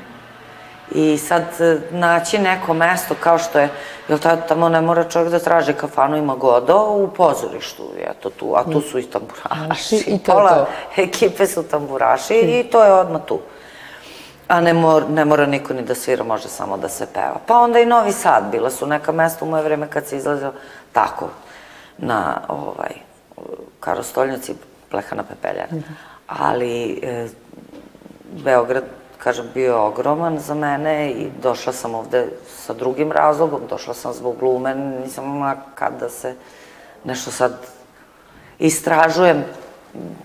I 0.91 1.17
sad 1.17 1.43
e, 1.60 1.78
naći 1.91 2.38
neko 2.38 2.73
mesto 2.73 3.15
kao 3.19 3.38
što 3.38 3.60
je, 3.60 3.69
jel 4.08 4.19
tamo 4.47 4.69
ne 4.69 4.82
mora 4.82 5.04
čovjek 5.04 5.32
da 5.32 5.39
traži 5.39 5.73
kafanu, 5.73 6.17
ima 6.17 6.36
godo 6.36 6.86
u 6.89 7.08
pozorištu, 7.08 7.84
eto 8.12 8.30
tu, 8.30 8.54
a 8.56 8.63
tu 8.63 8.82
su 8.82 8.99
i 8.99 9.04
tamburaši. 9.04 9.95
I 9.95 10.19
to 10.19 10.32
Pola 10.32 10.56
to. 10.95 11.02
ekipe 11.02 11.47
su 11.47 11.63
tamburaši 11.63 12.34
i 12.34 12.63
to 12.71 12.84
je 12.84 12.93
odmah 12.93 13.21
tu. 13.25 13.39
A 14.47 14.62
ne, 14.62 14.73
mor, 14.73 15.10
ne 15.10 15.25
mora 15.25 15.45
niko 15.45 15.73
ni 15.73 15.82
da 15.82 15.95
svira, 15.95 16.23
može 16.23 16.47
samo 16.47 16.78
da 16.78 16.89
se 16.89 17.08
peva. 17.13 17.38
Pa 17.45 17.58
onda 17.58 17.80
i 17.80 17.86
Novi 17.86 18.12
Sad, 18.12 18.43
bila 18.52 18.69
su 18.69 18.88
neka 18.88 19.12
mesta 19.12 19.45
u 19.45 19.47
moje 19.47 19.63
vreme 19.63 19.88
kad 19.89 20.06
se 20.08 20.17
izlazio 20.17 20.54
tako, 20.91 21.30
na 21.97 22.41
ovaj, 22.47 22.91
Karostoljaci, 23.80 24.56
Plehana 24.89 25.23
Pepeljara. 25.23 25.67
Mm 25.71 25.78
-hmm. 25.78 25.93
Ali 26.28 26.99
e, 27.04 27.28
Beograd 28.43 28.84
kažem, 29.23 29.45
bio 29.53 29.65
je 29.65 29.75
ogroman 29.75 30.39
za 30.39 30.53
mene 30.53 31.12
i 31.12 31.27
došla 31.43 31.73
sam 31.73 31.95
ovde 31.95 32.27
sa 32.47 32.73
drugim 32.73 33.12
razlogom, 33.12 33.62
došla 33.69 33.93
sam 33.93 34.13
zbog 34.13 34.36
glume, 34.39 34.75
nisam 34.75 35.25
imala 35.25 35.55
kad 35.75 35.99
da 35.99 36.10
se 36.10 36.36
nešto 37.03 37.32
sad 37.32 37.51
istražujem, 38.60 39.43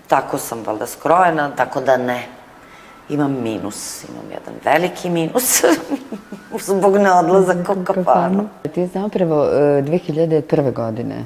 tako 0.07 0.37
sam 0.37 0.63
valjda 0.65 0.85
skrojena, 0.87 1.51
tako 1.55 1.81
da 1.81 1.97
ne. 1.97 2.27
imam 3.09 3.35
minus, 3.43 4.03
imam 4.03 4.31
jedan 4.31 4.53
veliki 4.63 5.09
minus 5.09 5.63
zbog 6.67 6.97
neodlazaka 6.97 7.73
u 7.73 7.83
kafanu. 7.83 8.49
Ti 8.73 8.81
je 8.81 8.87
zapravo 8.87 9.45
e, 9.45 9.81
2001. 9.81 10.73
godine 10.73 11.25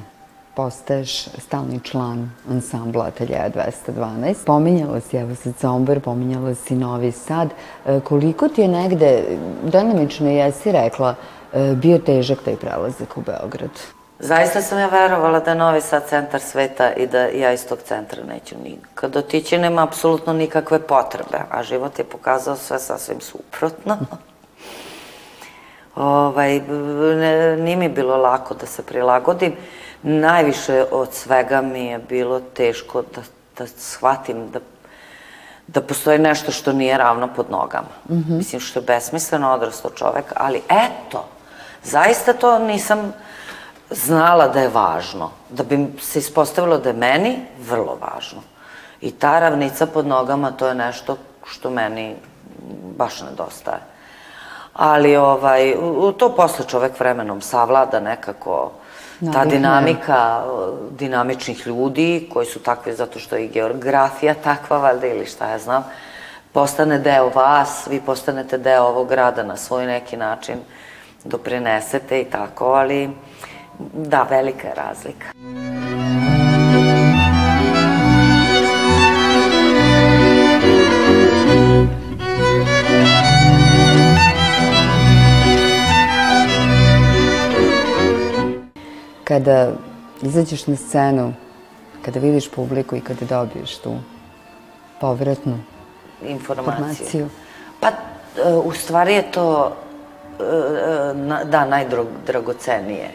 postaješ 0.60 1.24
stalni 1.38 1.80
član 1.84 2.30
ansambla 2.50 3.04
Ateljeja 3.04 3.50
212. 3.50 4.34
Pominjala 4.46 5.00
si, 5.00 5.16
evo 5.16 5.34
sad 5.34 5.52
Sombor, 5.60 6.00
pominjala 6.00 6.54
si 6.54 6.74
Novi 6.74 7.12
Sad. 7.12 7.48
E, 7.86 8.00
Koliko 8.00 8.48
ti 8.48 8.60
je 8.60 8.68
negde, 8.68 9.22
delimično 9.62 10.30
jesi 10.30 10.72
rekla, 10.72 11.14
e, 11.52 11.74
bio 11.74 11.98
težak 11.98 12.38
taj 12.44 12.56
prelazak 12.56 13.16
u 13.16 13.20
Beograd? 13.20 13.70
Zaista 14.18 14.62
sam 14.62 14.78
ja 14.78 14.88
verovala 14.88 15.40
da 15.40 15.50
je 15.50 15.56
Novi 15.56 15.80
Sad 15.80 16.08
centar 16.08 16.40
sveta 16.40 16.92
i 16.92 17.06
da 17.06 17.18
ja 17.20 17.52
iz 17.52 17.66
tog 17.66 17.78
centra 17.84 18.24
neću 18.24 18.54
nikad 18.64 19.16
otići, 19.16 19.58
nema 19.58 19.82
apsolutno 19.82 20.32
nikakve 20.32 20.78
potrebe, 20.78 21.38
a 21.50 21.62
život 21.62 21.98
je 21.98 22.04
pokazao 22.04 22.56
sve 22.56 22.78
sasvim 22.78 23.20
suprotno. 23.20 23.98
ovaj, 25.96 26.60
ne, 27.16 27.56
nije 27.56 27.76
mi 27.76 27.88
bilo 27.88 28.16
lako 28.16 28.54
da 28.54 28.66
se 28.66 28.82
prilagodim. 28.82 29.52
Najviše 30.02 30.84
od 30.90 31.14
svega 31.14 31.60
mi 31.60 31.86
je 31.86 31.98
bilo 31.98 32.40
teško 32.40 33.02
da, 33.02 33.22
da 33.58 33.66
shvatim 33.66 34.50
da 34.50 34.60
da 35.72 35.80
postoji 35.80 36.18
nešto 36.18 36.52
što 36.52 36.72
nije 36.72 36.98
ravno 36.98 37.28
pod 37.36 37.50
nogama. 37.50 37.88
Mm 38.08 38.14
-hmm. 38.14 38.36
Mislim, 38.36 38.60
što 38.60 38.78
je 38.78 38.84
besmisleno 38.84 39.52
odrastao 39.52 39.90
čovek, 39.90 40.24
ali 40.36 40.62
eto, 40.68 41.24
zaista 41.82 42.32
to 42.32 42.58
nisam 42.58 43.12
znala 43.90 44.48
da 44.48 44.60
je 44.60 44.68
važno, 44.68 45.30
da 45.50 45.62
bi 45.62 45.86
se 46.00 46.18
ispostavilo 46.18 46.78
da 46.78 46.88
je 46.88 46.94
meni 46.94 47.46
vrlo 47.58 47.98
važno. 48.00 48.42
I 49.00 49.10
ta 49.10 49.38
ravnica 49.38 49.86
pod 49.86 50.06
nogama, 50.06 50.50
to 50.50 50.68
je 50.68 50.74
nešto 50.74 51.16
što 51.46 51.70
meni 51.70 52.16
baš 52.96 53.20
nedostaje. 53.20 53.80
Ali 54.72 55.16
ovaj, 55.16 55.74
to 56.18 56.34
posle 56.36 56.64
čovek 56.66 57.00
vremenom 57.00 57.40
savlada 57.40 58.00
nekako, 58.00 58.72
ta 59.32 59.44
dinamika 59.44 60.44
dinamičnih 60.98 61.66
ljudi 61.66 62.28
koji 62.32 62.46
su 62.46 62.62
takvi 62.62 62.94
zato 62.94 63.18
što 63.18 63.36
je 63.36 63.44
i 63.44 63.48
geografija 63.48 64.34
takva 64.34 64.78
valjda 64.78 65.06
ili 65.06 65.26
šta 65.26 65.48
ja 65.48 65.58
znam, 65.58 65.84
postane 66.52 66.98
deo 66.98 67.28
vas, 67.28 67.86
vi 67.90 68.00
postanete 68.00 68.58
deo 68.58 68.82
ovog 68.82 69.08
grada 69.08 69.42
na 69.42 69.56
svoj 69.56 69.86
neki 69.86 70.16
način, 70.16 70.58
doprinesete 71.24 72.20
i 72.20 72.24
tako, 72.24 72.64
ali 72.64 73.10
da, 73.94 74.22
velika 74.22 74.68
je 74.68 74.74
razlika. 74.74 75.26
Kada 89.30 89.72
izađeš 90.22 90.66
na 90.66 90.76
scenu, 90.76 91.32
kada 92.04 92.20
vidiš 92.20 92.50
publiku 92.50 92.96
i 92.96 93.00
kada 93.00 93.26
dobiješ 93.26 93.78
tu 93.78 93.94
povratnu 95.00 95.58
informaciju. 96.22 96.82
informaciju. 96.82 97.28
Pa, 97.80 97.88
e, 97.88 98.54
u 98.64 98.72
stvari 98.72 99.14
je 99.14 99.30
to, 99.30 99.76
e, 100.40 100.44
e, 101.40 101.44
da, 101.44 101.64
najdragocenije 101.64 103.10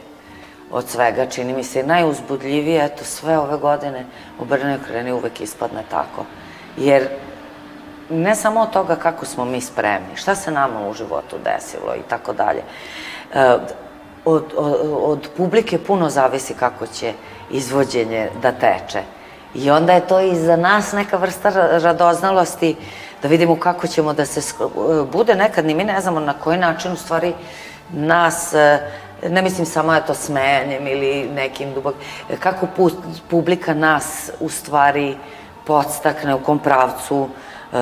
od 0.72 0.88
svega, 0.88 1.26
čini 1.26 1.54
mi 1.54 1.64
se, 1.64 1.84
najuzbudljivije, 1.84 2.86
eto, 2.86 3.04
sve 3.04 3.38
ove 3.38 3.58
godine 3.58 4.06
u 4.40 4.46
Brnoj 4.46 4.78
kreni 4.88 5.12
uvek 5.12 5.42
ispadne 5.42 5.84
tako. 5.92 6.26
Jer 6.78 7.08
ne 8.10 8.36
samo 8.36 8.62
od 8.62 8.70
toga 8.70 8.96
kako 8.96 9.26
smo 9.26 9.46
mi 9.46 9.62
spremni, 9.62 10.16
šta 10.16 10.36
se 10.36 10.52
nama 10.52 10.88
u 10.88 10.94
životu 10.94 11.36
desilo 11.44 11.96
i 11.96 12.10
tako 12.10 12.34
dalje. 12.34 12.62
E, 14.26 14.30
Od, 14.30 14.44
od, 14.58 14.76
od 14.94 15.30
publike 15.38 15.78
puno 15.78 16.10
zavisi 16.10 16.54
kako 16.54 16.88
će 16.88 17.14
izvođenje 17.52 18.30
da 18.42 18.52
teče. 18.52 19.02
I 19.56 19.72
onda 19.72 19.94
je 19.94 20.08
to 20.08 20.20
i 20.20 20.36
za 20.36 20.56
nas 20.56 20.92
neka 20.92 21.18
vrsta 21.18 21.50
ra- 21.50 21.80
radoznalosti 21.80 22.76
da 23.22 23.28
vidimo 23.28 23.56
kako 23.56 23.88
ćemo 23.88 24.14
da 24.14 24.26
se 24.26 24.42
sk- 24.42 25.06
bude 25.06 25.36
nekad, 25.36 25.66
ni 25.66 25.74
mi 25.74 25.84
ne 25.84 26.02
znamo 26.02 26.20
na 26.20 26.34
koji 26.34 26.58
način 26.58 26.92
u 26.92 26.96
stvari 26.96 27.34
nas, 27.92 28.54
e, 28.54 28.80
ne 29.24 29.42
mislim 29.42 29.66
samo 29.66 29.96
eto 29.96 30.14
smejanjem 30.14 30.88
ili 30.88 31.30
nekim 31.30 31.74
dubok, 31.74 31.96
kako 32.40 32.68
pu- 32.78 32.92
publika 33.30 33.74
nas 33.74 34.32
u 34.40 34.50
stvari 34.50 35.18
podstakne 35.66 36.36
u 36.36 36.40
kom 36.40 36.60
pravcu 36.60 37.30
e, 37.74 37.78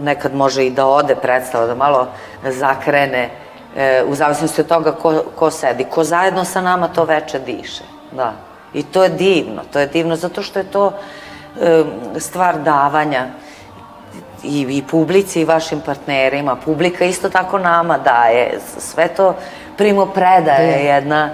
nekad 0.00 0.34
može 0.34 0.66
i 0.66 0.70
da 0.70 0.86
ode 0.86 1.14
predstava, 1.16 1.66
da 1.66 1.74
malo 1.74 2.06
zakrene 2.44 3.30
e, 3.76 4.04
u 4.08 4.14
zavisnosti 4.14 4.60
od 4.60 4.66
toga 4.66 4.92
ko, 4.92 5.22
ko 5.36 5.50
sedi. 5.50 5.84
Ko 5.84 6.04
zajedno 6.04 6.44
sa 6.44 6.60
nama 6.60 6.88
to 6.88 7.04
veče 7.04 7.38
diše. 7.38 7.82
Da. 8.12 8.32
I 8.74 8.82
to 8.82 9.02
je 9.02 9.08
divno. 9.08 9.62
To 9.72 9.78
je 9.78 9.86
divno 9.86 10.16
zato 10.16 10.42
što 10.42 10.58
je 10.58 10.64
to 10.64 10.92
e, 11.60 11.84
stvar 12.18 12.58
davanja 12.62 13.26
i, 14.42 14.60
i 14.60 14.82
publici 14.90 15.40
i 15.40 15.44
vašim 15.44 15.80
partnerima. 15.80 16.56
Publika 16.56 17.04
isto 17.04 17.28
tako 17.28 17.58
nama 17.58 17.98
daje. 17.98 18.58
Sve 18.78 19.08
to 19.08 19.34
primo 19.76 20.06
predaje 20.06 20.68
je 20.68 20.84
jedna 20.84 21.30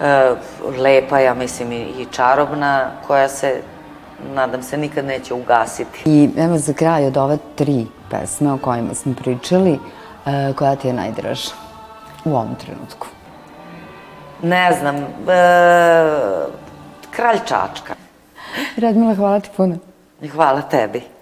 e, 0.00 0.30
lepa, 0.78 1.18
ja 1.18 1.34
mislim, 1.34 1.72
i, 1.72 1.82
i 1.82 2.06
čarobna, 2.10 2.90
koja 3.06 3.28
se, 3.28 3.60
nadam 4.34 4.62
se, 4.62 4.78
nikad 4.78 5.04
neće 5.04 5.34
ugasiti. 5.34 6.02
I 6.04 6.30
evo 6.36 6.58
za 6.58 6.72
kraj 6.72 7.06
od 7.06 7.16
ove 7.16 7.38
tri 7.54 7.86
pesme 8.10 8.52
o 8.52 8.58
kojima 8.58 8.94
smo 8.94 9.14
pričali, 9.14 9.78
e, 10.26 10.52
koja 10.56 10.76
ti 10.76 10.88
je 10.88 10.94
najdraža 10.94 11.65
u 12.26 12.36
ovom 12.36 12.54
trenutku? 12.54 13.06
Ne 14.42 14.72
znam, 14.72 14.96
e, 14.96 15.06
Kralj 17.10 17.38
Čačka. 17.38 17.94
Radmila, 18.76 19.14
hvala 19.14 19.40
ti 19.40 19.50
puno. 19.56 19.78
Hvala 20.32 20.62
tebi. 20.62 21.15